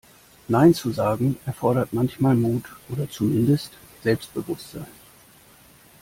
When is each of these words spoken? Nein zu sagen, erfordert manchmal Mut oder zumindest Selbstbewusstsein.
Nein 0.47 0.73
zu 0.73 0.89
sagen, 0.89 1.37
erfordert 1.45 1.93
manchmal 1.93 2.33
Mut 2.33 2.63
oder 2.89 3.07
zumindest 3.07 3.73
Selbstbewusstsein. 4.01 4.87